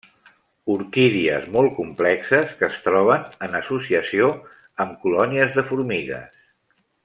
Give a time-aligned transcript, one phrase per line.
[0.75, 4.31] Orquídies molt complexes, que es troben en associació
[4.87, 6.43] amb colònies de formigues.